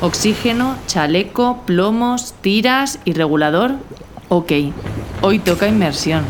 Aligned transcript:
Oxígeno, 0.00 0.76
chaleco, 0.86 1.62
plomos, 1.66 2.32
tiras 2.40 3.00
y 3.04 3.14
regulador. 3.14 3.72
Ok, 4.28 4.52
hoy 5.22 5.40
toca 5.40 5.66
inmersión. 5.66 6.22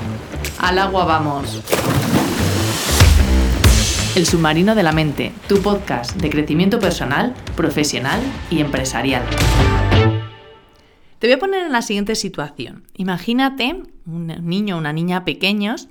Al 0.58 0.78
agua 0.78 1.04
vamos. 1.04 1.62
El 4.16 4.24
submarino 4.24 4.74
de 4.74 4.82
la 4.82 4.92
mente, 4.92 5.32
tu 5.48 5.60
podcast 5.60 6.16
de 6.16 6.30
crecimiento 6.30 6.78
personal, 6.78 7.34
profesional 7.56 8.22
y 8.50 8.60
empresarial. 8.60 9.22
Te 11.18 11.26
voy 11.26 11.34
a 11.34 11.38
poner 11.38 11.66
en 11.66 11.72
la 11.72 11.82
siguiente 11.82 12.14
situación. 12.14 12.84
Imagínate 12.94 13.82
un 14.06 14.28
niño 14.44 14.76
o 14.76 14.78
una 14.78 14.94
niña 14.94 15.26
pequeños 15.26 15.88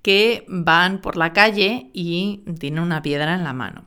que 0.00 0.44
van 0.46 1.00
por 1.00 1.16
la 1.16 1.32
calle 1.32 1.90
y 1.92 2.44
tienen 2.60 2.84
una 2.84 3.02
piedra 3.02 3.34
en 3.34 3.42
la 3.42 3.52
mano. 3.52 3.84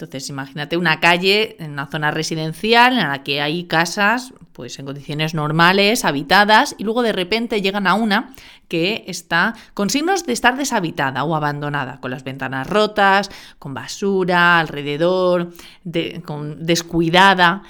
Entonces, 0.00 0.28
imagínate 0.28 0.76
una 0.76 1.00
calle 1.00 1.56
en 1.58 1.72
una 1.72 1.88
zona 1.88 2.12
residencial 2.12 2.92
en 2.92 3.08
la 3.08 3.24
que 3.24 3.40
hay 3.40 3.64
casas 3.64 4.32
pues 4.52 4.78
en 4.78 4.86
condiciones 4.86 5.34
normales, 5.34 6.04
habitadas, 6.04 6.76
y 6.78 6.84
luego 6.84 7.02
de 7.02 7.12
repente 7.12 7.60
llegan 7.60 7.88
a 7.88 7.94
una 7.94 8.32
que 8.68 9.02
está 9.08 9.56
con 9.74 9.90
signos 9.90 10.24
de 10.24 10.34
estar 10.34 10.56
deshabitada 10.56 11.24
o 11.24 11.34
abandonada, 11.34 11.98
con 12.00 12.12
las 12.12 12.22
ventanas 12.22 12.68
rotas, 12.68 13.28
con 13.58 13.74
basura 13.74 14.60
alrededor, 14.60 15.52
con 16.24 16.64
descuidada. 16.64 17.62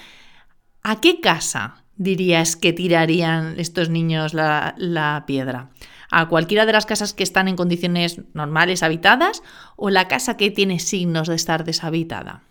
¿A 0.83 1.01
qué 1.01 1.21
casa 1.21 1.83
dirías 1.95 2.55
que 2.55 2.73
tirarían 2.73 3.55
estos 3.57 3.89
niños 3.89 4.35
la, 4.35 4.75
la 4.77 5.23
piedra? 5.25 5.69
A 6.11 6.27
cualquiera 6.27 6.65
de 6.65 6.73
las 6.73 6.85
casas 6.85 7.13
que 7.13 7.23
están 7.23 7.47
en 7.47 7.55
condiciones 7.55 8.21
normales 8.33 8.83
habitadas 8.83 9.43
o 9.75 9.89
la 9.89 10.07
casa 10.07 10.37
que 10.37 10.51
tiene 10.51 10.79
signos 10.79 11.27
de 11.27 11.35
estar 11.35 11.63
deshabitada. 11.63 12.43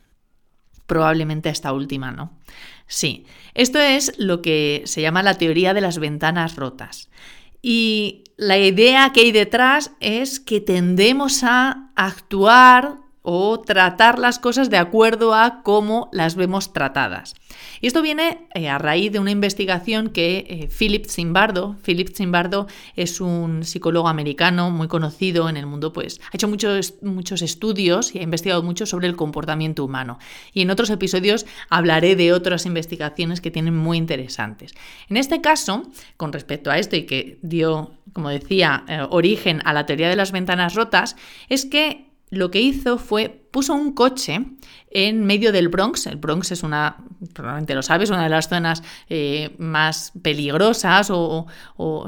Probablemente 0.87 1.49
esta 1.49 1.73
última, 1.73 2.13
¿no? 2.13 2.33
Sí, 2.87 3.27
esto 3.55 3.79
es 3.79 4.19
lo 4.19 4.41
que 4.41 4.83
se 4.87 5.03
llama 5.03 5.23
la 5.23 5.35
teoría 5.35 5.75
de 5.75 5.83
las 5.83 5.99
ventanas 5.99 6.57
rotas. 6.57 7.11
Y 7.61 8.25
la 8.37 8.57
idea 8.57 9.13
que 9.13 9.21
hay 9.21 9.33
detrás 9.33 9.91
es 10.01 10.41
que 10.41 10.61
tendemos 10.61 11.43
a 11.43 11.91
actuar 11.97 12.99
o 13.31 13.61
tratar 13.61 14.19
las 14.19 14.39
cosas 14.39 14.71
de 14.71 14.79
acuerdo 14.79 15.35
a 15.35 15.63
cómo 15.63 16.09
las 16.13 16.35
vemos 16.35 16.73
tratadas. 16.73 17.35
Y 17.83 17.87
esto 17.87 18.01
viene 18.01 18.49
eh, 18.55 18.71
a 18.71 18.79
raíz 18.79 19.13
de 19.13 19.19
una 19.19 19.31
investigación 19.31 20.09
que 20.09 20.47
eh, 20.49 20.69
Philip 20.69 21.05
Zimbardo, 21.05 21.77
Philip 21.85 22.09
Zimbardo 22.09 22.69
es 22.97 23.21
un 23.21 23.65
psicólogo 23.65 24.09
americano 24.09 24.71
muy 24.71 24.89
conocido 24.89 25.51
en 25.51 25.59
el 25.59 25.67
mundo, 25.67 25.93
pues 25.93 26.23
ha 26.25 26.31
hecho 26.33 26.49
muchos, 26.49 26.95
muchos 27.03 27.43
estudios 27.43 28.15
y 28.15 28.21
ha 28.21 28.23
investigado 28.23 28.63
mucho 28.63 28.87
sobre 28.87 29.09
el 29.09 29.15
comportamiento 29.15 29.85
humano. 29.85 30.19
Y 30.55 30.63
en 30.63 30.71
otros 30.71 30.89
episodios 30.89 31.45
hablaré 31.69 32.17
de 32.17 32.33
otras 32.33 32.65
investigaciones 32.65 33.43
que 33.43 33.51
tienen 33.51 33.77
muy 33.77 33.99
interesantes. 33.99 34.73
En 35.11 35.19
este 35.19 35.43
caso, 35.43 35.83
con 36.17 36.33
respecto 36.33 36.71
a 36.71 36.79
esto 36.79 36.97
y 36.97 37.05
que 37.05 37.39
dio, 37.43 37.93
como 38.15 38.31
decía, 38.31 38.85
eh, 38.89 39.07
origen 39.11 39.61
a 39.67 39.75
la 39.75 39.85
teoría 39.85 40.09
de 40.09 40.17
las 40.17 40.33
ventanas 40.33 40.75
rotas, 40.75 41.15
es 41.51 41.67
que 41.67 42.08
lo 42.31 42.51
que 42.51 42.61
hizo 42.61 42.99
fue, 42.99 43.29
puso 43.51 43.75
un 43.75 43.93
coche 43.93 44.45
en 44.91 45.25
medio 45.25 45.53
del 45.53 45.69
Bronx. 45.69 46.07
El 46.07 46.17
Bronx 46.17 46.53
es 46.53 46.63
una, 46.63 46.97
probablemente 47.33 47.75
lo 47.75 47.83
sabes, 47.83 48.11
una 48.11 48.25
de 48.25 48.29
las 48.29 48.49
zonas 48.49 48.83
eh, 49.09 49.55
más 49.59 50.13
peligrosas 50.23 51.09
o, 51.11 51.47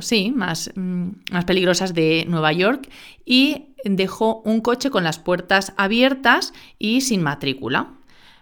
sí, 0.01 0.33
más, 0.35 0.71
mm, 0.75 1.09
más 1.33 1.45
peligrosas 1.45 1.95
de 1.95 2.27
Nueva 2.29 2.53
York 2.53 2.89
y 3.25 3.75
dejó 3.85 4.43
un 4.45 4.61
coche 4.61 4.91
con 4.91 5.05
las 5.05 5.19
puertas 5.19 5.73
abiertas 5.77 6.53
y 6.79 7.01
sin 7.01 7.23
matrícula. 7.23 7.95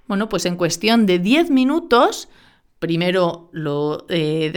Bueno, 0.07 0.29
pues 0.29 0.47
en 0.47 0.57
cuestión 0.57 1.07
de 1.07 1.19
10 1.19 1.51
minutos, 1.51 2.29
primero 2.79 3.51
lo 3.53 4.07
eh, 4.09 4.53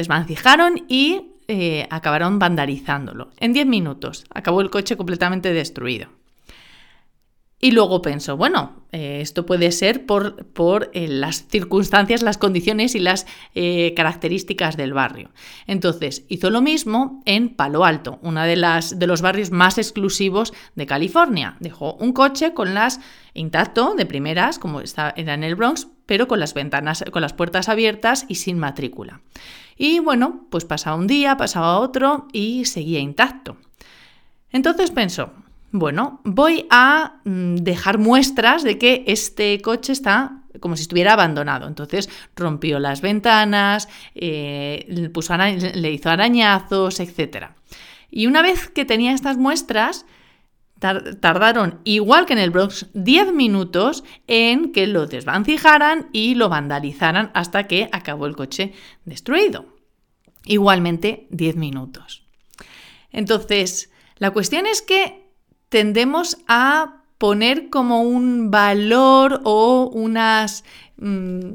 y 0.88 1.32
eh, 1.48 1.88
acabaron 1.90 2.40
vandalizándolo. 2.40 3.32
En 3.38 3.52
10 3.52 3.66
minutos 3.68 4.26
acabó 4.34 4.62
el 4.62 4.70
coche 4.70 4.96
completamente 4.96 5.54
destruido. 5.54 6.21
Y 7.64 7.72
luego 7.72 8.02
pienso, 8.02 8.38
bueno, 8.38 8.82
eh, 8.92 9.20
esto 9.22 9.46
puede 9.46 9.72
ser 9.72 10.08
por, 10.08 10.48
por 10.48 10.90
eh, 10.94 11.08
las 11.08 11.48
circunstancias, 11.48 12.24
las 12.24 12.40
condiciones 12.40 12.96
y 12.96 13.00
las 13.00 13.28
eh, 13.54 13.94
características 13.96 14.78
del 14.78 14.94
barrio. 14.94 15.30
Entonces, 15.68 16.26
hizo 16.28 16.50
lo 16.50 16.64
mismo 16.64 17.22
en 17.26 17.50
Palo 17.50 17.86
Alto, 17.86 18.18
uno 18.24 18.42
de, 18.42 18.56
las, 18.56 18.98
de 18.98 19.06
los 19.06 19.22
barrios 19.22 19.52
más 19.52 19.78
exclusivos 19.78 20.54
de 20.74 20.88
California. 20.88 21.56
Dejó 21.60 21.94
un 21.94 22.14
coche 22.14 22.56
con 22.56 22.74
las 22.74 23.00
intacto, 23.36 23.94
de 23.94 24.08
primeras, 24.08 24.58
como 24.58 24.82
está, 24.82 25.14
era 25.16 25.36
en 25.36 25.44
el 25.44 25.56
Bronx, 25.56 25.88
pero 26.08 26.28
con 26.28 26.40
las 26.40 26.56
ventanas, 26.56 27.06
con 27.12 27.22
las 27.22 27.34
puertas 27.34 27.70
abiertas 27.70 28.26
y 28.28 28.36
sin 28.36 28.58
matrícula. 28.58 29.22
Y 29.78 30.00
bueno, 30.00 30.48
pues 30.50 30.66
pasaba 30.66 30.96
un 30.96 31.06
día, 31.06 31.38
pasaba 31.38 31.78
otro 31.78 32.28
y 32.34 32.66
seguía 32.66 33.00
intacto. 33.00 33.58
Entonces 34.52 34.90
pensó, 34.90 35.32
bueno, 35.72 36.22
voy 36.24 36.66
a 36.70 37.22
mm, 37.24 37.56
dejar 37.56 37.98
muestras 37.98 38.64
de 38.64 38.78
que 38.78 39.04
este 39.08 39.62
coche 39.62 39.94
está 39.94 40.42
como 40.60 40.76
si 40.76 40.84
estuviera 40.84 41.14
abandonado. 41.14 41.68
Entonces 41.68 42.10
rompió 42.36 42.80
las 42.80 43.02
ventanas, 43.02 43.88
eh, 44.16 44.86
le 44.88 45.92
hizo 45.92 46.10
arañazos, 46.10 47.00
etc. 47.00 47.48
Y 48.10 48.28
una 48.28 48.42
vez 48.42 48.70
que 48.70 48.86
tenía 48.86 49.14
estas 49.14 49.38
muestras, 49.38 50.06
tardaron, 50.80 51.80
igual 51.84 52.26
que 52.26 52.34
en 52.34 52.40
el 52.40 52.50
Bronx, 52.50 52.88
10 52.94 53.34
minutos 53.34 54.04
en 54.28 54.72
que 54.72 54.88
lo 54.88 55.06
desvancijaran 55.06 56.10
y 56.12 56.34
lo 56.34 56.50
vandalizaran 56.50 57.30
hasta 57.36 57.68
que 57.68 57.88
acabó 57.92 58.26
el 58.26 58.36
coche 58.36 58.74
destruido. 59.06 59.78
Igualmente 60.44 61.28
10 61.30 61.56
minutos. 61.56 62.24
Entonces, 63.12 63.92
la 64.18 64.32
cuestión 64.32 64.66
es 64.66 64.82
que 64.82 65.31
tendemos 65.72 66.38
a 66.50 67.02
poner 67.18 67.70
como 67.70 68.02
un 68.02 68.52
valor 68.52 69.40
o 69.46 69.90
unas, 69.94 70.66
mm, 70.98 71.52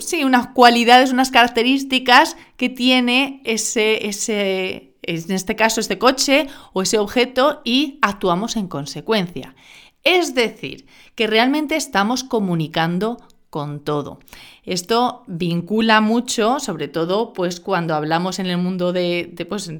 sí, 0.00 0.24
unas 0.24 0.48
cualidades, 0.48 1.12
unas 1.12 1.30
características 1.30 2.36
que 2.56 2.68
tiene 2.68 3.40
ese, 3.44 4.08
ese, 4.08 4.96
en 5.02 5.30
este 5.30 5.54
caso, 5.54 5.80
este 5.80 5.98
coche 5.98 6.48
o 6.72 6.82
ese 6.82 6.98
objeto 6.98 7.60
y 7.64 8.00
actuamos 8.02 8.56
en 8.56 8.66
consecuencia. 8.66 9.54
Es 10.02 10.34
decir, 10.34 10.86
que 11.14 11.28
realmente 11.28 11.76
estamos 11.76 12.24
comunicando 12.24 13.18
con 13.52 13.80
todo. 13.80 14.18
Esto 14.64 15.24
vincula 15.26 16.00
mucho, 16.00 16.58
sobre 16.58 16.88
todo, 16.88 17.34
pues 17.34 17.60
cuando 17.60 17.94
hablamos 17.94 18.38
en 18.38 18.46
el 18.46 18.56
mundo 18.56 18.94
de, 18.94 19.30
pues, 19.46 19.70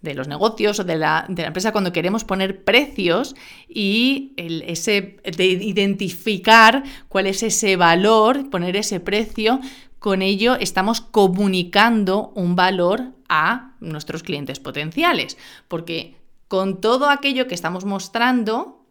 los 0.00 0.28
negocios 0.28 0.80
o 0.80 0.84
de 0.84 0.96
la, 0.96 1.26
empresa, 1.28 1.72
cuando 1.72 1.92
queremos 1.92 2.24
poner 2.24 2.64
precios 2.64 3.36
y 3.68 4.32
ese, 4.38 5.18
de 5.24 5.44
identificar 5.44 6.84
cuál 7.10 7.26
es 7.26 7.42
ese 7.42 7.76
valor, 7.76 8.48
poner 8.48 8.76
ese 8.76 8.98
precio, 8.98 9.60
con 9.98 10.22
ello 10.22 10.54
estamos 10.54 11.02
comunicando 11.02 12.32
un 12.34 12.56
valor 12.56 13.12
a 13.28 13.74
nuestros 13.80 14.22
clientes 14.22 14.58
potenciales, 14.58 15.36
porque 15.68 16.16
con 16.48 16.80
todo 16.80 17.10
aquello 17.10 17.46
que 17.46 17.54
estamos 17.54 17.84
mostrando, 17.84 18.82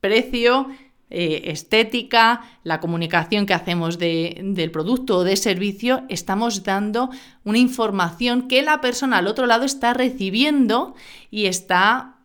precio, 0.00 0.68
eh, 1.10 1.42
estética, 1.52 2.42
la 2.64 2.80
comunicación 2.80 3.46
que 3.46 3.54
hacemos 3.54 3.98
del 3.98 4.70
producto 4.70 5.18
o 5.18 5.24
de 5.24 5.36
servicio, 5.36 6.02
estamos 6.08 6.64
dando 6.64 7.10
una 7.44 7.58
información 7.58 8.48
que 8.48 8.62
la 8.62 8.80
persona 8.80 9.18
al 9.18 9.26
otro 9.26 9.46
lado 9.46 9.64
está 9.64 9.94
recibiendo 9.94 10.94
y 11.30 11.46
está 11.46 12.16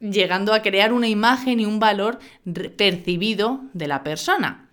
llegando 0.00 0.52
a 0.52 0.62
crear 0.62 0.92
una 0.92 1.08
imagen 1.08 1.60
y 1.60 1.66
un 1.66 1.78
valor 1.78 2.18
percibido 2.76 3.62
de 3.72 3.88
la 3.88 4.02
persona. 4.02 4.63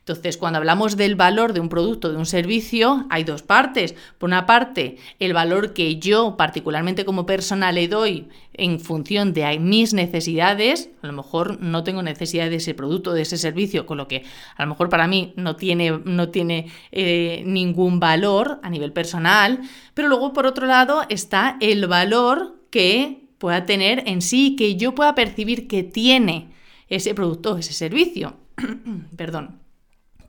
Entonces, 0.00 0.38
cuando 0.38 0.56
hablamos 0.56 0.96
del 0.96 1.14
valor 1.14 1.52
de 1.52 1.60
un 1.60 1.68
producto, 1.68 2.10
de 2.10 2.16
un 2.16 2.26
servicio, 2.26 3.06
hay 3.10 3.22
dos 3.22 3.42
partes. 3.42 3.94
Por 4.18 4.28
una 4.28 4.46
parte, 4.46 4.96
el 5.18 5.34
valor 5.34 5.74
que 5.74 5.98
yo 6.00 6.36
particularmente 6.36 7.04
como 7.04 7.26
persona 7.26 7.70
le 7.70 7.86
doy 7.86 8.28
en 8.54 8.80
función 8.80 9.34
de 9.34 9.58
mis 9.58 9.92
necesidades. 9.92 10.90
A 11.02 11.06
lo 11.06 11.12
mejor 11.12 11.60
no 11.60 11.84
tengo 11.84 12.02
necesidad 12.02 12.48
de 12.48 12.56
ese 12.56 12.74
producto, 12.74 13.12
de 13.12 13.22
ese 13.22 13.36
servicio, 13.36 13.84
con 13.84 13.98
lo 13.98 14.08
que 14.08 14.24
a 14.56 14.64
lo 14.64 14.70
mejor 14.70 14.88
para 14.88 15.06
mí 15.06 15.34
no 15.36 15.56
tiene, 15.56 16.00
no 16.04 16.30
tiene 16.30 16.72
eh, 16.92 17.42
ningún 17.44 18.00
valor 18.00 18.58
a 18.62 18.70
nivel 18.70 18.92
personal. 18.92 19.60
Pero 19.92 20.08
luego, 20.08 20.32
por 20.32 20.46
otro 20.46 20.66
lado, 20.66 21.02
está 21.10 21.58
el 21.60 21.86
valor 21.86 22.58
que 22.70 23.28
pueda 23.38 23.66
tener 23.66 24.02
en 24.06 24.22
sí, 24.22 24.56
que 24.56 24.76
yo 24.76 24.94
pueda 24.94 25.14
percibir 25.14 25.68
que 25.68 25.82
tiene 25.82 26.50
ese 26.88 27.14
producto, 27.14 27.58
ese 27.58 27.74
servicio. 27.74 28.34
Perdón. 29.16 29.60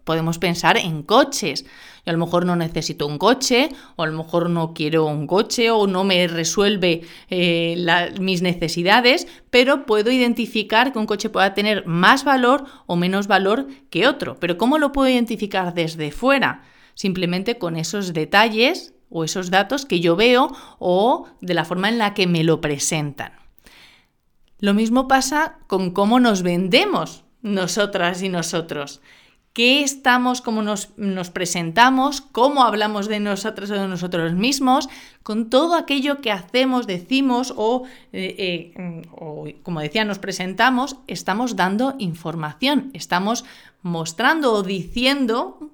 Podemos 0.03 0.39
pensar 0.39 0.77
en 0.77 1.03
coches. 1.03 1.65
Yo 2.06 2.09
a 2.09 2.13
lo 2.13 2.25
mejor 2.25 2.45
no 2.45 2.56
necesito 2.56 3.07
un 3.07 3.18
coche, 3.18 3.69
o 3.95 4.03
a 4.03 4.07
lo 4.07 4.18
mejor 4.18 4.50
no 4.50 4.74
quiero 4.74 5.06
un 5.06 5.27
coche, 5.27 5.69
o 5.69 5.88
no 5.88 6.03
me 6.03 6.27
resuelve 6.27 7.01
eh, 7.30 8.12
mis 8.19 8.42
necesidades, 8.42 9.27
pero 9.50 9.86
puedo 9.86 10.12
identificar 10.12 10.92
que 10.92 11.00
un 11.00 11.06
coche 11.06 11.30
pueda 11.30 11.53
tener 11.53 11.86
más 11.86 12.24
valor 12.24 12.65
o 12.88 12.95
menos 12.95 13.27
valor 13.27 13.68
que 13.89 14.07
otro. 14.07 14.38
Pero 14.39 14.57
¿cómo 14.57 14.77
lo 14.77 14.92
puedo 14.92 15.09
identificar 15.09 15.74
desde 15.74 16.12
fuera? 16.12 16.63
Simplemente 16.95 17.57
con 17.57 17.77
esos 17.77 18.13
detalles 18.13 18.94
o 19.09 19.24
esos 19.24 19.51
datos 19.51 19.86
que 19.86 20.00
yo 20.00 20.15
veo 20.15 20.51
o 20.80 21.27
de 21.42 21.53
la 21.53 21.65
forma 21.65 21.89
en 21.89 21.98
la 21.98 22.13
que 22.13 22.27
me 22.27 22.44
lo 22.44 22.62
presentan. 22.62 23.33
Lo 24.59 24.74
mismo 24.74 25.07
pasa 25.07 25.57
con 25.68 25.92
cómo 25.92 26.19
nos 26.19 26.44
vendemos 26.44 27.24
nosotras 27.42 28.21
y 28.21 28.30
nosotros. 28.30 29.01
¿Qué 29.53 29.83
estamos, 29.83 30.39
cómo 30.39 30.62
nos, 30.62 30.88
presentamos, 31.31 32.21
cómo 32.21 32.63
hablamos 32.63 33.09
de 33.09 33.19
nosotros 33.19 33.69
o 33.69 33.74
de 33.74 33.88
nosotros 33.88 34.31
mismos, 34.31 34.88
con 35.24 35.50
todo 35.50 35.75
aquello 35.75 36.21
que 36.21 36.31
hacemos, 36.31 36.88
decimos 36.88 37.53
o, 37.57 37.83
eh, 38.13 38.74
eh, 38.77 39.01
o, 39.12 39.45
como 39.62 39.81
decía, 39.81 40.06
nos 40.06 40.19
presentamos, 40.19 40.95
estamos 41.07 41.57
dando 41.57 41.95
información, 42.00 42.92
estamos 42.94 43.44
mostrando 43.81 44.53
o 44.53 44.63
diciendo 44.63 45.71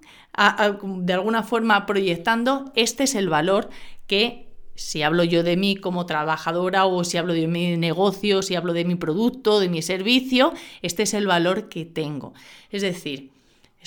de 0.84 1.14
alguna 1.14 1.44
forma 1.44 1.86
proyectando, 1.86 2.72
este 2.76 3.04
es 3.04 3.14
el 3.14 3.30
valor 3.30 3.70
que 4.08 4.48
si 4.74 5.02
hablo 5.02 5.24
yo 5.24 5.44
de 5.44 5.58
mí 5.58 5.76
como 5.76 6.06
trabajadora 6.06 6.86
o 6.86 7.04
si 7.04 7.18
hablo 7.18 7.34
de 7.34 7.48
mi 7.48 7.78
negocio, 7.78 8.42
si 8.42 8.56
hablo 8.56 8.74
de 8.74 8.86
mi 8.86 8.96
producto, 8.96 9.60
de 9.60 9.70
mi 9.70 9.82
servicio, 9.82 10.54
este 10.82 11.04
es 11.04 11.14
el 11.16 11.26
valor 11.26 11.70
que 11.70 11.86
tengo. 11.86 12.34
Es 12.70 12.84
decir, 12.84 13.32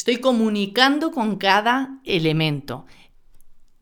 estoy 0.00 0.17
comunicando 0.17 1.11
con 1.11 1.37
cada 1.37 1.99
elemento. 2.06 2.87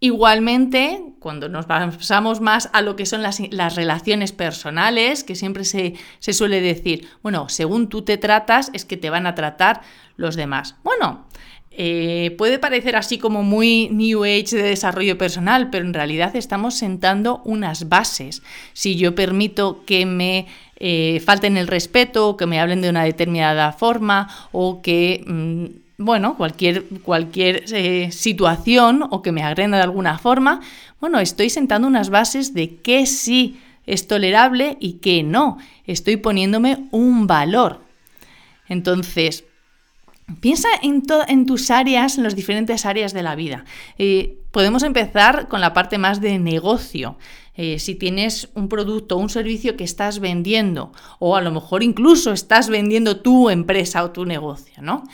Igualmente, 0.01 1.15
cuando 1.21 1.49
nos 1.49 1.67
pasamos 1.67 2.41
más 2.41 2.71
a 2.73 2.83
lo 2.83 2.97
que 2.97 3.07
son 3.07 3.23
las, 3.23 3.39
relaciones 3.77 4.33
personales, 4.33 5.23
que 5.23 5.37
siempre 5.37 5.65
se, 5.65 5.95
se, 6.19 6.33
suele 6.33 6.61
decir, 6.61 7.07
bueno, 7.23 7.49
según 7.49 7.89
tú 7.89 8.03
te 8.03 8.17
tratas, 8.17 8.73
es 8.73 8.85
que 8.85 8.97
te 8.97 9.11
van 9.11 9.29
a 9.29 9.37
tratar 9.37 9.83
los 10.17 10.35
demás. 10.35 10.75
Bueno, 10.83 11.29
eh, 11.71 12.35
puede 12.37 12.59
parecer 12.59 12.97
así 12.97 13.19
como 13.19 13.45
muy 13.45 13.89
New 13.93 14.25
Age 14.25 14.57
de 14.57 14.65
desarrollo 14.65 15.17
personal, 15.19 15.71
pero 15.71 15.85
en 15.85 15.95
realidad 15.95 16.35
estamos 16.35 16.75
sentando 16.75 17.43
unas 17.45 17.89
bases. 17.89 18.43
Si 18.73 18.97
yo 18.97 19.15
permito 19.15 19.85
que 19.87 20.05
me 20.05 20.49
eh, 20.81 21.23
falten 21.25 21.57
el 21.57 21.69
respeto, 21.69 22.37
que 22.37 22.47
me 22.47 22.59
hablen 22.59 22.81
de 22.81 22.91
una 22.91 23.05
determinada 23.05 23.71
forma, 23.71 24.49
o 24.51 24.83
que, 24.83 25.23
mm, 25.25 25.88
bueno, 25.99 26.37
cualquier, 26.37 26.85
cualquier 27.03 27.65
eh, 27.73 28.11
situación, 28.13 29.05
o 29.11 29.21
que 29.21 29.33
me 29.33 29.43
agrenda 29.43 29.77
de 29.77 29.83
alguna 29.83 30.19
forma, 30.19 30.61
bueno, 31.01 31.19
estoy 31.19 31.51
sentando 31.51 31.89
unas 31.89 32.09
bases 32.09 32.55
de 32.55 32.77
qué 32.77 33.05
sí 33.05 33.61
es 33.85 34.07
tolerable 34.07 34.77
y 34.81 34.95
qué 34.95 35.23
no. 35.23 35.59
Estoy 35.87 36.17
poniéndome 36.17 36.87
un 36.93 37.27
valor. 37.27 37.81
Entonces, 38.69 39.45
Piensa 40.41 40.69
en, 40.83 41.47
tus 41.47 41.71
áreas, 41.71 42.19
en 42.19 42.25
las 42.25 42.37
diferentes 42.37 42.85
áreas 42.85 43.15
de 43.15 43.23
la 43.23 43.35
vida. 43.35 43.65
Eh, 43.97 44.37
podemos 44.51 44.83
empezar 44.83 45.49
con 45.49 45.63
la 45.63 45.73
parte 45.73 45.97
más 45.97 46.21
de 46.21 46.39
negocio. 46.39 47.17
Eh, 47.55 47.79
si 47.79 47.95
tienes 47.95 48.51
un 48.55 48.69
producto 48.69 49.17
o 49.17 49.21
un 49.21 49.31
servicio 49.31 49.75
que 49.75 49.85
estás 49.85 50.21
vendiendo, 50.21 50.93
o 51.19 51.35
a 51.35 51.41
lo 51.41 51.51
mejor 51.51 51.83
incluso 51.83 52.33
estás 52.33 52.69
vendiendo 52.69 53.21
tu 53.21 53.49
empresa 53.49 54.05
o 54.05 54.11
tu 54.11 54.27
negocio, 54.27 54.83
¿no? 54.83 55.05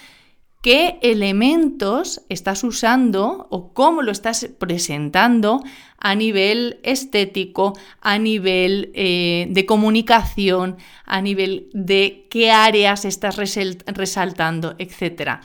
Qué 0.64 0.98
elementos 1.02 2.22
estás 2.30 2.64
usando 2.64 3.48
o 3.50 3.74
cómo 3.74 4.00
lo 4.00 4.10
estás 4.10 4.48
presentando 4.58 5.62
a 5.98 6.14
nivel 6.14 6.80
estético, 6.82 7.74
a 8.00 8.16
nivel 8.16 8.90
eh, 8.94 9.46
de 9.50 9.66
comunicación, 9.66 10.78
a 11.04 11.20
nivel 11.20 11.68
de 11.74 12.26
qué 12.30 12.50
áreas 12.50 13.04
estás 13.04 13.36
resaltando, 13.36 14.74
etc. 14.78 15.40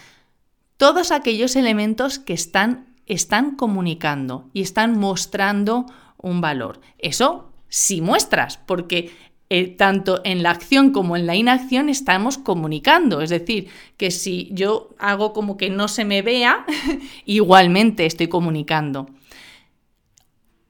Todos 0.78 1.12
aquellos 1.12 1.58
elementos 1.58 2.18
que 2.18 2.32
están, 2.32 2.96
están 3.06 3.58
comunicando 3.58 4.50
y 4.54 4.62
están 4.62 4.98
mostrando 4.98 5.86
un 6.16 6.40
valor. 6.40 6.80
Eso 6.98 7.52
sí 7.68 8.00
muestras, 8.00 8.58
porque 8.58 9.12
eh, 9.52 9.68
tanto 9.68 10.22
en 10.26 10.44
la 10.44 10.52
acción 10.52 10.92
como 10.92 11.16
en 11.18 11.26
la 11.26 11.36
inacción 11.36 11.90
estamos 11.90 12.38
comunicando. 12.38 13.22
Es 13.22 13.32
decir, 13.32 13.68
que 13.98 14.12
si 14.12 14.50
yo 14.52 14.90
hago 15.00 15.34
como 15.34 15.58
que 15.58 15.72
no 15.72 15.88
se 15.88 16.06
me 16.06 16.22
vea, 16.22 16.66
igualmente 17.26 18.06
estoy 18.06 18.28
comunicando. 18.28 19.10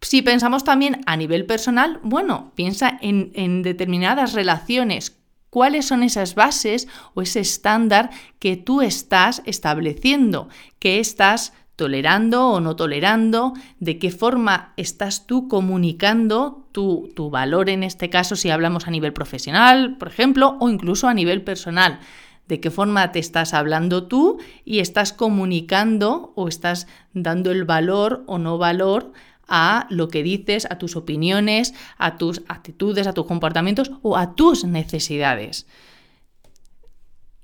Si 0.01 0.21
pensamos 0.21 0.63
también 0.63 1.01
a 1.07 1.17
nivel 1.17 1.45
personal, 1.45 1.99
bueno, 2.03 2.53
piensa 2.55 2.97
en, 3.01 3.31
en 3.33 3.63
determinadas 3.63 4.31
relaciones, 4.31 5.19
cuáles 5.49 5.85
son 5.85 6.03
esas 6.03 6.35
bases 6.35 6.87
o 7.15 7.21
ese 7.21 7.41
estándar 7.41 8.09
que 8.39 8.55
tú 8.55 8.81
estás 8.81 9.41
estableciendo, 9.45 10.47
que 10.79 10.99
estás 10.99 11.53
tolerando 11.79 12.49
o 12.49 12.59
no 12.59 12.75
tolerando, 12.75 13.53
de 13.79 13.97
qué 13.99 14.11
forma 14.11 14.73
estás 14.75 15.25
tú 15.25 15.47
comunicando 15.47 16.67
tu, 16.73 17.09
tu, 17.15 17.29
valor 17.29 17.69
en 17.69 17.83
este 17.83 18.09
caso 18.09 18.35
si 18.35 18.49
hablamos 18.49 18.85
a 18.85 18.91
nivel 18.91 19.13
profesional, 19.13 19.95
por 19.97 20.09
ejemplo, 20.09 20.57
o 20.59 20.69
incluso 20.69 21.07
a 21.07 21.13
nivel 21.13 21.41
personal. 21.41 22.01
De 22.49 22.59
qué 22.59 22.69
forma 22.69 23.13
te 23.13 23.19
estás 23.19 23.53
hablando 23.53 24.07
tú 24.07 24.39
y 24.65 24.79
estás 24.79 25.13
comunicando 25.13 26.33
o 26.35 26.49
estás 26.49 26.85
dando 27.13 27.49
el 27.49 27.63
valor 27.63 28.23
o 28.27 28.39
no 28.39 28.57
valor 28.57 29.13
a 29.47 29.87
lo 29.89 30.09
que 30.09 30.21
dices, 30.21 30.67
a 30.69 30.77
tus 30.77 30.97
opiniones, 30.97 31.73
a 31.97 32.17
tus 32.17 32.41
actitudes, 32.49 33.07
a 33.07 33.13
tus 33.13 33.25
comportamientos 33.25 33.91
o 34.01 34.17
a 34.17 34.35
tus 34.35 34.65
necesidades. 34.65 35.65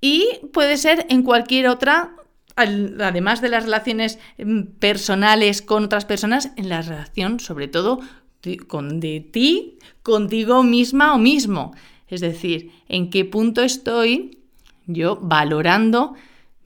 Y 0.02 0.28
puede 0.52 0.76
ser 0.76 1.06
en 1.08 1.24
cualquier 1.24 1.68
otra 1.68 2.16
además 2.56 3.42
de 3.42 3.50
las 3.50 3.66
relaciones 3.66 4.20
mm, 4.38 4.62
personales 4.80 5.62
con 5.62 5.86
otras 5.86 6.06
personas, 6.06 6.52
en 6.56 6.70
la 6.70 6.82
relación 6.82 7.40
sobre 7.40 7.68
todo 7.68 8.00
con, 8.68 9.00
de 9.00 9.20
ti, 9.20 9.78
contigo 10.04 10.64
misma 10.64 11.14
o 11.14 11.18
mismo. 11.18 11.74
Es 12.08 12.22
decir, 12.22 12.72
en 12.88 13.10
qué 13.10 13.26
punto 13.26 13.62
estoy 13.62 14.40
yo 14.86 15.18
valorando 15.22 16.14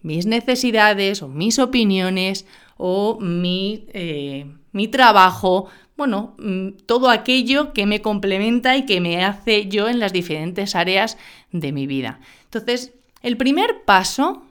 mis 0.02 0.26
necesidades 0.26 1.22
o 1.22 1.28
mis 1.28 1.60
opiniones 1.60 2.46
o 2.78 3.18
mi, 3.20 3.86
eh, 3.94 4.46
mi 4.72 4.88
trabajo, 4.88 5.68
bueno, 5.98 6.36
mm, 6.38 6.86
todo 6.86 7.10
aquello 7.10 7.74
que 7.74 7.86
me 7.86 8.02
complementa 8.02 8.78
y 8.78 8.86
que 8.86 9.02
me 9.02 9.24
hace 9.24 9.68
yo 9.68 9.90
en 9.90 10.00
las 10.00 10.14
diferentes 10.14 10.76
áreas 10.76 11.18
de 11.52 11.72
mi 11.72 11.88
vida. 11.88 12.20
Entonces, 12.46 12.94
el 13.22 13.36
primer 13.38 13.84
paso 13.86 14.44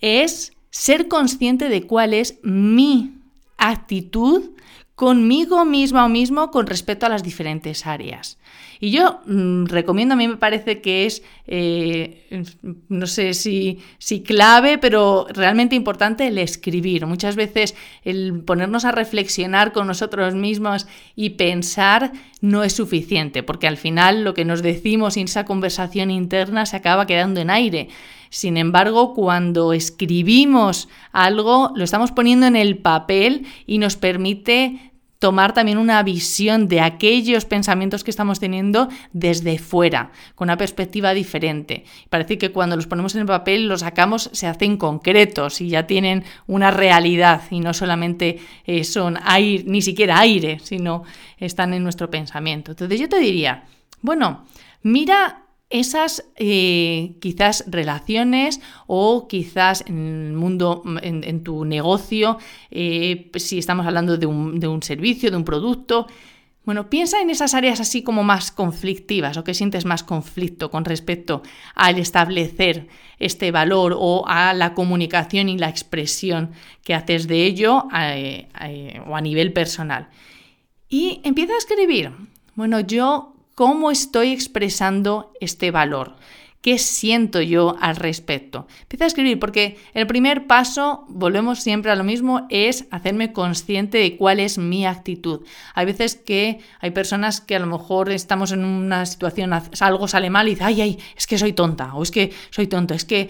es 0.00 0.52
ser 0.72 1.06
consciente 1.06 1.68
de 1.68 1.86
cuál 1.86 2.14
es 2.14 2.38
mi 2.42 3.12
actitud 3.58 4.50
conmigo 4.96 5.64
misma 5.64 6.06
o 6.06 6.08
mismo 6.08 6.50
con 6.50 6.66
respecto 6.66 7.06
a 7.06 7.10
las 7.10 7.22
diferentes 7.22 7.86
áreas. 7.86 8.38
Y 8.80 8.90
yo 8.90 9.20
mm, 9.26 9.66
recomiendo, 9.66 10.14
a 10.14 10.16
mí 10.16 10.26
me 10.26 10.36
parece 10.36 10.80
que 10.80 11.06
es, 11.06 11.22
eh, 11.46 12.44
no 12.88 13.06
sé 13.06 13.32
si, 13.32 13.78
si, 13.98 14.22
clave, 14.22 14.76
pero 14.76 15.26
realmente 15.32 15.76
importante 15.76 16.26
el 16.26 16.36
escribir. 16.38 17.06
Muchas 17.06 17.36
veces 17.36 17.76
el 18.02 18.42
ponernos 18.44 18.84
a 18.84 18.90
reflexionar 18.90 19.72
con 19.72 19.86
nosotros 19.86 20.34
mismos 20.34 20.88
y 21.14 21.30
pensar 21.30 22.12
no 22.40 22.64
es 22.64 22.72
suficiente, 22.72 23.44
porque 23.44 23.68
al 23.68 23.76
final 23.76 24.24
lo 24.24 24.34
que 24.34 24.44
nos 24.44 24.62
decimos 24.62 25.16
en 25.16 25.24
esa 25.24 25.44
conversación 25.44 26.10
interna 26.10 26.66
se 26.66 26.76
acaba 26.76 27.06
quedando 27.06 27.40
en 27.40 27.50
aire. 27.50 27.88
Sin 28.30 28.56
embargo, 28.56 29.14
cuando 29.14 29.74
escribimos 29.74 30.88
algo, 31.12 31.70
lo 31.76 31.84
estamos 31.84 32.12
poniendo 32.12 32.46
en 32.46 32.56
el 32.56 32.78
papel 32.78 33.46
y 33.66 33.76
nos 33.76 33.96
permite 33.96 34.91
tomar 35.22 35.54
también 35.54 35.78
una 35.78 36.02
visión 36.02 36.66
de 36.66 36.80
aquellos 36.80 37.44
pensamientos 37.44 38.02
que 38.02 38.10
estamos 38.10 38.40
teniendo 38.40 38.88
desde 39.12 39.56
fuera, 39.60 40.10
con 40.34 40.46
una 40.46 40.56
perspectiva 40.56 41.14
diferente. 41.14 41.84
Parece 42.10 42.38
que 42.38 42.50
cuando 42.50 42.74
los 42.74 42.88
ponemos 42.88 43.14
en 43.14 43.20
el 43.20 43.28
papel, 43.28 43.68
los 43.68 43.82
sacamos, 43.82 44.30
se 44.32 44.48
hacen 44.48 44.76
concretos 44.76 45.60
y 45.60 45.68
ya 45.68 45.86
tienen 45.86 46.24
una 46.48 46.72
realidad 46.72 47.42
y 47.52 47.60
no 47.60 47.72
solamente 47.72 48.40
eh, 48.66 48.82
son 48.82 49.16
aire, 49.22 49.62
ni 49.64 49.80
siquiera 49.80 50.18
aire, 50.18 50.58
sino 50.64 51.04
están 51.38 51.72
en 51.72 51.84
nuestro 51.84 52.10
pensamiento. 52.10 52.72
Entonces 52.72 52.98
yo 52.98 53.08
te 53.08 53.20
diría, 53.20 53.62
bueno, 54.00 54.44
mira 54.82 55.41
esas 55.72 56.24
eh, 56.36 57.16
quizás 57.20 57.64
relaciones 57.66 58.60
o 58.86 59.26
quizás 59.26 59.82
en 59.86 60.26
el 60.26 60.32
mundo, 60.34 60.82
en, 61.02 61.42
tu 61.42 61.64
negocio, 61.64 62.38
eh, 62.70 63.30
si 63.36 63.58
estamos 63.58 63.86
hablando 63.86 64.18
de 64.18 64.26
un, 64.26 64.60
de 64.60 64.68
un 64.68 64.82
servicio, 64.82 65.30
de 65.30 65.36
un 65.36 65.44
producto, 65.44 66.06
Bueno, 66.64 66.88
piensa 66.88 67.20
en 67.20 67.28
esas 67.28 67.54
áreas 67.54 67.80
así 67.80 68.04
como 68.04 68.22
más 68.22 68.52
conflictivas 68.52 69.36
o 69.36 69.42
que 69.42 69.52
sientes 69.52 69.84
más 69.84 70.04
conflicto 70.04 70.70
con 70.70 70.84
respecto 70.84 71.42
al 71.74 71.98
establecer 71.98 72.86
este 73.18 73.50
valor 73.50 73.96
o 73.98 74.22
a 74.28 74.54
la 74.54 74.72
comunicación 74.72 75.48
y 75.48 75.58
la 75.58 75.68
expresión 75.68 76.52
que 76.84 76.94
haces 76.94 77.26
de 77.26 77.46
ello 77.46 77.88
eh, 77.92 78.46
o 79.08 79.16
a 79.16 79.20
nivel 79.20 79.52
personal. 79.52 80.08
Y 80.88 81.20
empieza 81.24 81.54
a 81.54 81.58
escribir, 81.58 82.12
bueno, 82.54 82.78
yo 82.78 83.31
cómo 83.54 83.90
estoy 83.90 84.32
expresando 84.32 85.32
este 85.40 85.70
valor. 85.70 86.16
¿Qué 86.62 86.78
siento 86.78 87.42
yo 87.42 87.74
al 87.80 87.96
respecto? 87.96 88.68
Empieza 88.82 89.04
a 89.04 89.08
escribir 89.08 89.40
porque 89.40 89.78
el 89.94 90.06
primer 90.06 90.46
paso, 90.46 91.04
volvemos 91.08 91.58
siempre 91.58 91.90
a 91.90 91.96
lo 91.96 92.04
mismo, 92.04 92.46
es 92.50 92.86
hacerme 92.92 93.32
consciente 93.32 93.98
de 93.98 94.16
cuál 94.16 94.38
es 94.38 94.58
mi 94.58 94.86
actitud. 94.86 95.40
Hay 95.74 95.86
veces 95.86 96.14
que 96.14 96.60
hay 96.78 96.92
personas 96.92 97.40
que 97.40 97.56
a 97.56 97.58
lo 97.58 97.66
mejor 97.66 98.12
estamos 98.12 98.52
en 98.52 98.64
una 98.64 99.06
situación, 99.06 99.52
algo 99.52 100.06
sale 100.06 100.30
mal 100.30 100.46
y 100.46 100.50
dice, 100.52 100.62
ay, 100.62 100.80
ay, 100.82 100.98
es 101.16 101.26
que 101.26 101.36
soy 101.36 101.52
tonta 101.52 101.94
o 101.94 102.04
es 102.04 102.12
que 102.12 102.30
soy 102.50 102.68
tonto, 102.68 102.94
es 102.94 103.04
que 103.04 103.28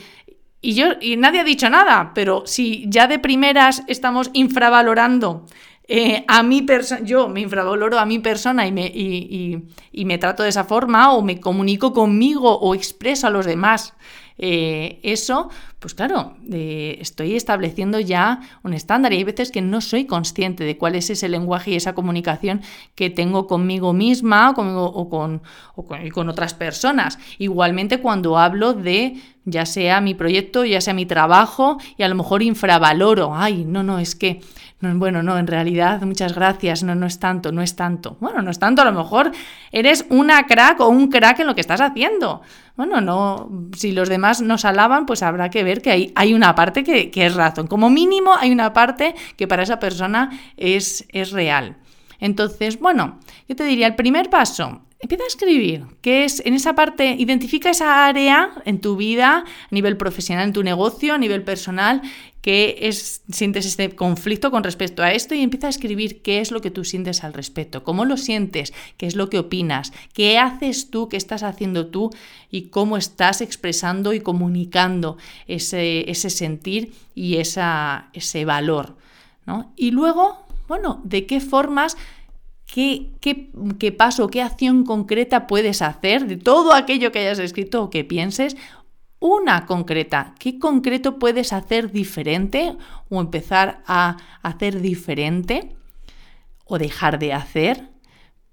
y 0.65 0.75
yo, 0.75 0.91
y 1.01 1.17
nadie 1.17 1.41
ha 1.41 1.45
dicho 1.45 1.69
nada, 1.69 2.13
pero 2.15 2.45
si 2.47 2.85
ya 2.87 3.09
de 3.09 3.19
primeras 3.19 3.83
estamos 3.89 4.31
infravalorando 4.33 5.45
eh, 5.89 6.25
a 6.29 6.43
mi 6.43 6.63
persona, 6.63 7.03
yo 7.05 7.29
me 7.29 7.41
infravaloro 7.41 7.99
a 7.99 8.07
mi 8.07 8.19
persona 8.19 8.67
y 8.67 8.73
me, 8.73 8.87
y, 8.87 10.05
me 10.05 10.19
trato 10.19 10.43
de 10.43 10.49
esa 10.49 10.65
forma 10.65 11.13
o 11.13 11.23
me 11.23 11.41
comunico 11.41 11.93
conmigo 11.93 12.59
o 12.59 12.75
expreso 12.75 13.27
a 13.27 13.31
los 13.31 13.47
demás 13.47 13.95
eh, 14.45 14.99
eso, 15.05 15.51
pues 15.79 15.95
claro, 15.95 16.35
estoy 16.51 17.37
estableciendo 17.37 18.01
ya 18.01 18.41
un 18.65 18.75
estándar 18.75 19.13
y 19.13 19.19
hay 19.19 19.23
veces 19.23 19.53
que 19.53 19.63
no 19.63 19.81
soy 19.81 20.05
consciente 20.05 20.65
de 20.65 20.77
cuál 20.77 20.97
es 20.97 21.11
ese 21.11 21.29
lenguaje 21.29 21.71
y 21.71 21.77
esa 21.77 21.95
comunicación 21.95 22.61
que 22.97 23.09
tengo 23.09 23.47
conmigo 23.47 23.93
misma 23.93 24.51
o, 24.51 25.09
con, 25.09 25.43
o 25.77 25.87
con 25.87 26.29
otras 26.29 26.55
personas. 26.55 27.21
Igualmente 27.39 28.01
cuando 28.01 28.37
hablo 28.37 28.73
de 28.75 29.15
ya 29.45 29.65
sea 29.65 30.01
mi 30.01 30.15
proyecto, 30.15 30.65
ya 30.65 30.81
sea 30.81 30.93
mi 30.93 31.07
trabajo 31.07 31.79
y 31.97 32.03
a 32.03 32.09
lo 32.09 32.17
mejor 32.17 32.43
infravaloro, 32.43 33.33
ay, 33.37 33.65
no, 33.65 33.85
no, 33.85 34.01
es 34.01 34.17
que 34.17 34.41
bueno, 34.83 35.23
no, 35.23 35.39
en 35.39 35.47
realidad, 35.47 36.03
muchas 36.03 36.35
gracias, 36.35 36.83
no, 36.83 36.97
no 36.97 37.07
es 37.07 37.21
tanto, 37.21 37.53
no 37.53 37.63
es 37.63 37.77
tanto. 37.77 38.17
Bueno, 38.19 38.43
no 38.43 38.51
es 38.51 38.59
tanto, 38.59 38.83
a 38.83 38.85
lo 38.85 38.93
mejor 38.93 39.31
eres 39.71 40.05
una 40.11 40.47
crack 40.47 40.81
o 40.81 40.89
un 40.89 41.09
crack 41.09 41.39
en 41.39 41.47
lo 41.47 41.55
que 41.55 41.61
estás 41.61 41.81
haciendo. 41.81 42.43
Bueno, 42.77 43.01
no, 43.01 43.51
si 43.77 43.93
los 43.93 44.09
demás 44.09 44.41
nos 44.41 44.65
alaban, 44.65 45.05
pues 45.05 45.23
habrá 45.23 45.51
que 45.51 45.63
ver 45.63 45.83
que 45.83 45.91
hay, 45.91 46.13
hay 46.15 46.33
una 46.33 46.55
parte 46.55 46.85
que, 46.85 47.11
que, 47.11 47.27
es 47.27 47.35
razón. 47.35 47.67
Como 47.67 47.91
mínimo, 47.91 48.33
hay 48.35 48.51
una 48.51 48.73
parte 48.73 49.15
que 49.37 49.47
para 49.47 49.63
esa 49.63 49.79
persona 49.79 50.31
es, 50.57 51.07
es 51.11 51.33
real. 51.33 51.77
Entonces, 52.23 52.79
bueno, 52.79 53.19
yo 53.49 53.57
te 53.57 53.65
diría, 53.65 53.87
el 53.89 53.97
primer 53.97 54.31
paso, 54.31 54.81
Empieza 55.03 55.25
a 55.25 55.27
escribir, 55.27 55.85
que 56.01 56.25
es 56.25 56.41
en 56.47 56.55
esa 56.55 56.77
parte, 56.77 57.17
identifica 57.19 57.71
esa 57.71 58.07
área 58.07 58.53
en 58.65 58.81
tu 58.81 58.95
vida, 58.95 59.39
a 59.39 59.75
nivel 59.75 59.97
profesional, 59.97 60.47
en 60.47 60.53
tu 60.53 60.63
negocio, 60.63 61.13
a 61.13 61.19
nivel 61.19 61.43
personal, 61.43 62.03
que 62.41 62.79
es, 62.83 63.23
sientes 63.29 63.67
este 63.67 63.97
conflicto 63.97 64.53
con 64.53 64.63
respecto 64.63 65.03
a 65.03 65.13
esto 65.13 65.35
y 65.35 65.41
empieza 65.41 65.67
a 65.67 65.71
escribir 65.71 66.23
qué 66.23 66.39
es 66.39 66.53
lo 66.53 66.61
que 66.61 66.71
tú 66.71 66.85
sientes 66.85 67.25
al 67.25 67.35
respecto, 67.35 67.83
cómo 67.83 68.05
lo 68.05 68.17
sientes, 68.17 68.73
qué 68.97 69.07
es 69.07 69.17
lo 69.17 69.29
que 69.29 69.41
opinas, 69.41 69.93
qué 70.13 70.39
haces 70.39 70.89
tú, 70.89 71.09
qué 71.09 71.17
estás 71.17 71.43
haciendo 71.43 71.89
tú 71.89 72.11
y 72.49 72.69
cómo 72.69 72.97
estás 72.97 73.41
expresando 73.41 74.13
y 74.13 74.21
comunicando 74.21 75.17
ese, 75.49 76.07
sentir 76.15 76.95
y 77.17 77.39
esa, 77.39 78.09
ese 78.13 78.45
valor. 78.45 78.97
¿no? 79.47 79.73
Y 79.77 79.91
luego, 79.91 80.47
bueno, 80.73 81.03
de 81.05 81.27
qué 81.27 81.39
formas 81.39 81.99
¿Qué, 82.65 83.93
paso, 83.99 84.29
qué 84.29 84.41
acción 84.41 84.85
concreta 84.85 85.47
puedes 85.47 85.83
hacer 85.83 86.27
de 86.27 86.39
todo 86.39 86.73
aquello 86.73 87.13
que 87.13 87.19
hayas 87.19 87.39
escrito 87.39 87.83
o 87.83 87.91
que 87.91 88.05
pienses? 88.05 88.57
Una 89.19 89.67
concreta. 89.67 90.35
¿Qué 90.39 90.59
concreto 90.59 91.19
puedes 91.19 91.53
hacer 91.53 91.93
diferente 91.93 92.75
o 93.11 93.21
empezar 93.21 93.83
a 93.87 94.17
hacer 94.41 94.81
diferente 94.81 95.77
o 96.65 96.79
dejar 96.79 97.19
de 97.19 97.35
hacer 97.35 97.91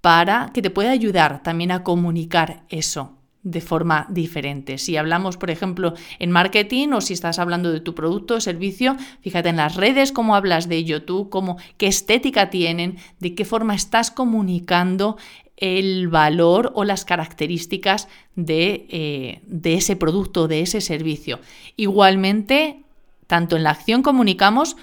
para 0.02 0.50
que 0.52 0.60
te 0.60 0.68
pueda 0.68 0.90
ayudar 0.90 1.42
también 1.42 1.70
a 1.72 1.82
comunicar 1.82 2.64
eso? 2.68 3.19
De 3.42 3.60
forma 3.60 4.06
diferente. 4.10 4.76
Si 4.76 4.96
hablamos, 4.96 5.36
por 5.36 5.50
ejemplo, 5.50 5.94
en 6.18 6.30
marketing 6.30 6.88
o 6.88 7.00
si 7.00 7.14
estás 7.14 7.38
hablando 7.38 7.72
de 7.72 7.80
tu 7.80 7.94
producto 7.94 8.34
o 8.34 8.40
servicio, 8.40 8.96
fíjate 9.22 9.48
en 9.48 9.56
las 9.56 9.76
redes 9.76 10.12
cómo 10.12 10.34
hablas 10.34 10.68
de 10.68 10.76
ello 10.76 11.04
tú, 11.04 11.30
cómo, 11.30 11.56
qué 11.78 11.86
estética 11.86 12.50
tienen, 12.50 12.98
de 13.18 13.34
qué 13.34 13.44
forma 13.44 13.74
estás 13.74 14.10
comunicando 14.10 15.16
el 15.56 16.08
valor 16.08 16.72
o 16.74 16.84
las 16.84 17.04
características 17.04 18.08
de, 18.34 18.86
eh, 18.90 19.40
de 19.46 19.74
ese 19.74 19.96
producto, 19.96 20.48
de 20.48 20.62
ese 20.62 20.80
servicio. 20.80 21.40
Igualmente, 21.76 22.82
tanto 23.26 23.56
en 23.56 23.62
la 23.62 23.70
acción 23.70 24.02
comunicamos 24.02 24.76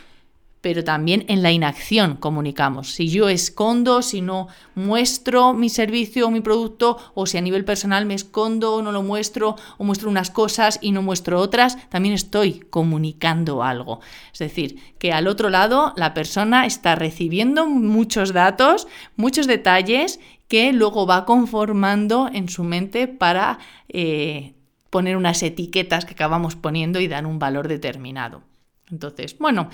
pero 0.68 0.84
también 0.84 1.24
en 1.30 1.44
la 1.44 1.54
inacción 1.54 2.18
comunicamos. 2.18 2.92
Si 2.92 3.08
yo 3.08 3.30
escondo, 3.30 4.02
si 4.02 4.20
no 4.20 4.50
muestro 4.76 5.54
mi 5.54 5.70
servicio 5.70 6.28
o 6.28 6.30
mi 6.30 6.42
producto, 6.42 6.98
o 7.14 7.26
si 7.26 7.38
a 7.38 7.42
nivel 7.42 7.64
personal 7.64 8.06
me 8.06 8.16
escondo, 8.16 8.74
o 8.74 8.82
no 8.82 8.92
lo 8.92 9.02
muestro, 9.02 9.56
o 9.78 9.86
muestro 9.86 10.10
unas 10.10 10.30
cosas 10.30 10.78
y 10.82 10.92
no 10.92 11.02
muestro 11.02 11.40
otras, 11.40 11.78
también 11.88 12.14
estoy 12.14 12.66
comunicando 12.70 13.64
algo. 13.64 14.02
Es 14.34 14.40
decir, 14.40 14.78
que 15.00 15.14
al 15.14 15.28
otro 15.28 15.50
lado 15.50 15.94
la 15.96 16.14
persona 16.14 16.66
está 16.66 16.96
recibiendo 16.96 17.66
muchos 17.66 18.34
datos, 18.34 18.90
muchos 19.16 19.48
detalles 19.48 20.20
que 20.50 20.74
luego 20.74 21.08
va 21.08 21.24
conformando 21.24 22.30
en 22.34 22.50
su 22.50 22.66
mente 22.66 23.08
para 23.08 23.60
eh, 23.88 24.54
poner 24.90 25.16
unas 25.16 25.42
etiquetas 25.44 26.04
que 26.04 26.16
acabamos 26.16 26.58
poniendo 26.58 27.00
y 27.00 27.08
dar 27.08 27.26
un 27.26 27.40
valor 27.40 27.70
determinado. 27.70 28.44
Entonces, 28.90 29.38
bueno, 29.38 29.70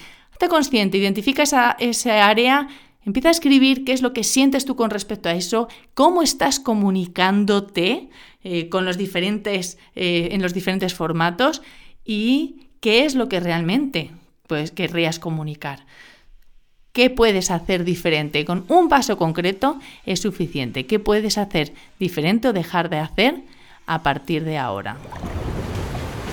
Consciente, 0.49 0.97
identifica 0.97 1.43
esa, 1.43 2.27
área, 2.27 2.67
empieza 3.05 3.29
a 3.29 3.31
escribir 3.31 3.83
qué 3.85 3.93
es 3.93 4.01
lo 4.01 4.13
que 4.13 4.23
sientes 4.23 4.65
tú 4.65 4.75
con 4.75 4.89
respecto 4.89 5.29
a 5.29 5.33
eso, 5.33 5.67
cómo 5.93 6.21
estás 6.21 6.59
comunicándote 6.59 8.09
eh, 8.43 8.69
con 8.69 8.85
los 8.85 8.97
diferentes, 8.97 9.77
eh, 9.95 10.29
en 10.31 10.41
los 10.41 10.53
diferentes 10.53 10.93
formatos 10.93 11.61
y 12.05 12.67
qué 12.81 13.05
es 13.05 13.15
lo 13.15 13.29
que 13.29 13.39
realmente 13.39 14.11
pues, 14.47 14.71
querrías 14.71 15.19
comunicar. 15.19 15.85
¿Qué 16.91 17.09
puedes 17.09 17.49
hacer 17.49 17.85
diferente? 17.85 18.45
Con 18.45 18.65
un 18.67 18.87
paso 18.87 19.17
concreto 19.17 19.79
es 20.05 20.19
suficiente. 20.19 20.85
¿Qué 20.85 20.99
puedes 20.99 21.39
hacer 21.39 21.73
diferente 21.99 22.49
o 22.49 22.53
dejar 22.53 22.89
de 22.89 22.97
hacer 22.97 23.41
a 23.87 24.03
partir 24.03 24.43
de 24.43 24.59
ahora? 24.59 24.97